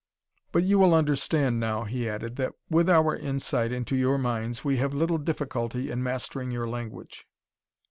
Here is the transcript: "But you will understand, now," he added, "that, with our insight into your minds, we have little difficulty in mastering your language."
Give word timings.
"But 0.51 0.63
you 0.63 0.79
will 0.79 0.95
understand, 0.95 1.59
now," 1.59 1.83
he 1.83 2.09
added, 2.09 2.35
"that, 2.37 2.53
with 2.71 2.89
our 2.89 3.15
insight 3.15 3.71
into 3.71 3.95
your 3.95 4.17
minds, 4.17 4.65
we 4.65 4.77
have 4.77 4.95
little 4.95 5.19
difficulty 5.19 5.91
in 5.91 6.01
mastering 6.01 6.49
your 6.49 6.65
language." 6.67 7.27